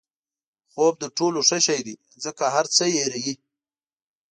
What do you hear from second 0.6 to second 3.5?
خوب تر ټولو ښه شی دی ځکه هر څه هیروي.